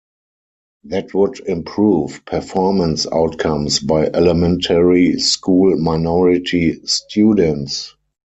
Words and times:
That 0.85 1.13
would 1.13 1.41
improve 1.41 2.25
performance 2.25 3.05
outcomes 3.05 3.77
by 3.79 4.07
elementary 4.07 5.19
school 5.19 5.77
minority 5.79 6.81
students. 6.87 7.93